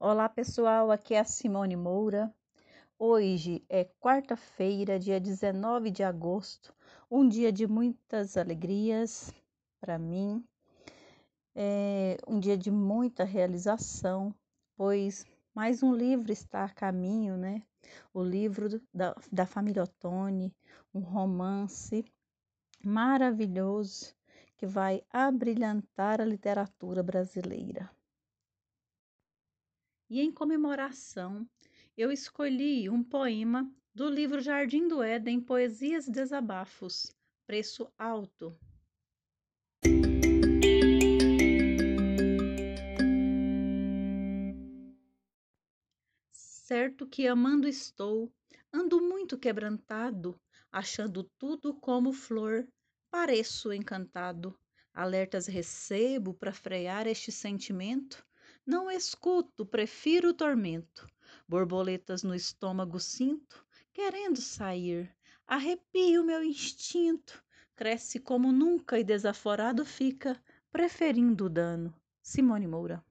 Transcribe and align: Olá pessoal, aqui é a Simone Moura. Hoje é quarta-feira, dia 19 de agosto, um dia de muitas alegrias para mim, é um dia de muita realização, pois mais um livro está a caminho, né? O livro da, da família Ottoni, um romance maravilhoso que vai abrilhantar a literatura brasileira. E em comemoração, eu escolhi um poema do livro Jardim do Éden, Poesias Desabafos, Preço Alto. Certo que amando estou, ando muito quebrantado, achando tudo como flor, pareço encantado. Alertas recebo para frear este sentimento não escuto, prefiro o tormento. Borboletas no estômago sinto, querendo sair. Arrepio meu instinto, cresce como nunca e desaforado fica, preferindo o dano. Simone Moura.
Olá 0.00 0.28
pessoal, 0.28 0.90
aqui 0.90 1.14
é 1.14 1.20
a 1.20 1.24
Simone 1.24 1.76
Moura. 1.76 2.34
Hoje 2.98 3.64
é 3.68 3.84
quarta-feira, 4.00 4.98
dia 4.98 5.20
19 5.20 5.90
de 5.90 6.02
agosto, 6.02 6.74
um 7.08 7.26
dia 7.26 7.52
de 7.52 7.66
muitas 7.66 8.36
alegrias 8.36 9.32
para 9.80 9.96
mim, 9.96 10.44
é 11.54 12.18
um 12.26 12.40
dia 12.40 12.58
de 12.58 12.72
muita 12.72 13.22
realização, 13.22 14.34
pois 14.76 15.24
mais 15.54 15.80
um 15.82 15.94
livro 15.94 16.32
está 16.32 16.64
a 16.64 16.74
caminho, 16.74 17.36
né? 17.36 17.62
O 18.12 18.22
livro 18.22 18.82
da, 18.92 19.14
da 19.30 19.46
família 19.46 19.84
Ottoni, 19.84 20.52
um 20.92 21.00
romance 21.00 22.04
maravilhoso 22.84 24.12
que 24.56 24.66
vai 24.66 25.04
abrilhantar 25.08 26.20
a 26.20 26.24
literatura 26.24 27.00
brasileira. 27.00 27.88
E 30.14 30.20
em 30.20 30.30
comemoração, 30.30 31.44
eu 31.96 32.12
escolhi 32.12 32.88
um 32.88 33.02
poema 33.02 33.68
do 33.92 34.08
livro 34.08 34.40
Jardim 34.40 34.86
do 34.86 35.02
Éden, 35.02 35.40
Poesias 35.40 36.06
Desabafos, 36.06 37.12
Preço 37.44 37.92
Alto. 37.98 38.56
Certo 46.32 47.08
que 47.08 47.26
amando 47.26 47.66
estou, 47.66 48.32
ando 48.72 49.02
muito 49.02 49.36
quebrantado, 49.36 50.40
achando 50.70 51.24
tudo 51.36 51.74
como 51.74 52.12
flor, 52.12 52.64
pareço 53.10 53.72
encantado. 53.72 54.56
Alertas 54.94 55.48
recebo 55.48 56.32
para 56.32 56.52
frear 56.52 57.08
este 57.08 57.32
sentimento 57.32 58.24
não 58.66 58.90
escuto, 58.90 59.66
prefiro 59.66 60.30
o 60.30 60.34
tormento. 60.34 61.06
Borboletas 61.48 62.22
no 62.22 62.34
estômago 62.34 62.98
sinto, 62.98 63.64
querendo 63.92 64.40
sair. 64.40 65.14
Arrepio 65.46 66.24
meu 66.24 66.42
instinto, 66.42 67.42
cresce 67.76 68.18
como 68.18 68.50
nunca 68.50 68.98
e 68.98 69.04
desaforado 69.04 69.84
fica, 69.84 70.40
preferindo 70.72 71.46
o 71.46 71.50
dano. 71.50 71.94
Simone 72.22 72.66
Moura. 72.66 73.04